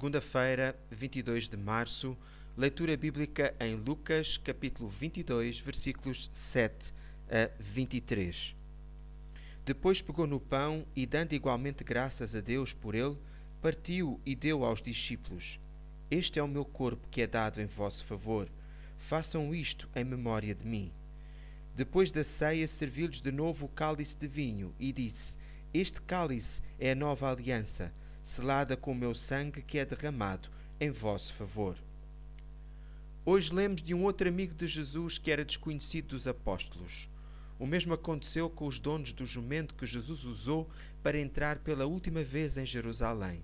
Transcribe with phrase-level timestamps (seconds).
[0.00, 2.16] Segunda-feira, 22 de março,
[2.56, 6.94] leitura bíblica em Lucas, capítulo 22, versículos 7
[7.28, 8.56] a 23.
[9.62, 13.14] Depois pegou no pão e, dando igualmente graças a Deus por ele,
[13.60, 15.60] partiu e deu aos discípulos:
[16.10, 18.48] Este é o meu corpo que é dado em vosso favor.
[18.96, 20.90] Façam isto em memória de mim.
[21.76, 25.36] Depois da ceia, serviu-lhes de novo o cálice de vinho e disse:
[25.74, 27.92] Este cálice é a nova aliança
[28.22, 31.76] selada com o meu sangue que é derramado em vosso favor.
[33.24, 37.08] Hoje lemos de um outro amigo de Jesus que era desconhecido dos apóstolos.
[37.58, 40.68] O mesmo aconteceu com os donos do jumento que Jesus usou
[41.02, 43.42] para entrar pela última vez em Jerusalém.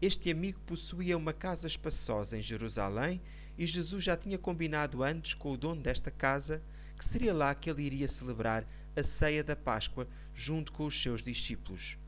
[0.00, 3.20] Este amigo possuía uma casa espaçosa em Jerusalém
[3.56, 6.62] e Jesus já tinha combinado antes com o dono desta casa
[6.96, 11.22] que seria lá que ele iria celebrar a ceia da Páscoa junto com os seus
[11.22, 11.98] discípulos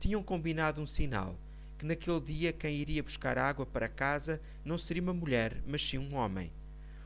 [0.00, 1.36] tinham combinado um sinal,
[1.78, 5.98] que naquele dia quem iria buscar água para casa não seria uma mulher, mas sim
[5.98, 6.50] um homem.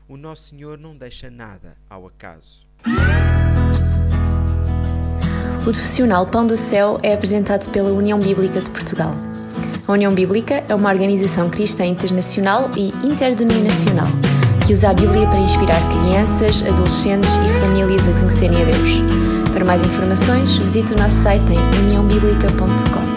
[0.07, 2.65] O Nosso Senhor não deixa nada ao acaso.
[5.59, 9.13] O profissional Pão do Céu é apresentado pela União Bíblica de Portugal.
[9.87, 14.07] A União Bíblica é uma organização cristã internacional e interdenominacional
[14.65, 19.34] que usa a Bíblia para inspirar crianças, adolescentes e famílias a conhecerem a Deus.
[19.55, 23.14] Para mais informações, visite o nosso site em uniãobíblica.com.